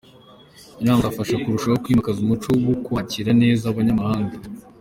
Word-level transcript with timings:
Inama 0.81 1.03
zafasha 1.05 1.35
kurushaho 1.41 1.77
kwimakaza 1.83 2.19
umuco 2.21 2.49
wo 2.67 2.75
kwakira 2.85 3.29
neza 3.41 3.63
abanyamahanga. 3.67 4.35